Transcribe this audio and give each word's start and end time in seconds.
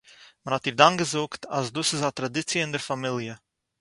מען 0.43 0.53
האָט 0.55 0.65
איר 0.67 0.75
דאַן 0.79 0.93
געזאָגט 1.01 1.41
אַז 1.57 1.65
דאָס 1.75 1.91
איז 1.93 2.01
אַ 2.07 2.15
טראַדיציע 2.17 2.59
אין 2.61 2.73
דער 2.73 2.85
פאַמיליע 2.87 3.33